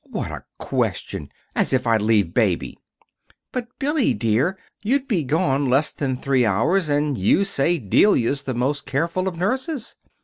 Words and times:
"What 0.09 0.31
a 0.31 0.43
question! 0.57 1.31
As 1.55 1.73
if 1.73 1.85
I'd 1.85 2.01
leave 2.01 2.33
Baby!" 2.33 2.75
"But, 3.51 3.67
Billy, 3.77 4.15
dear, 4.15 4.57
you'd 4.81 5.07
be 5.07 5.23
gone 5.23 5.67
less 5.67 5.91
than 5.91 6.17
three 6.17 6.43
hours, 6.43 6.89
and 6.89 7.15
you 7.19 7.45
say 7.45 7.77
Delia's 7.77 8.41
the 8.41 8.55
most 8.55 8.87
careful 8.87 9.27
of 9.27 9.37
nurses." 9.37 9.97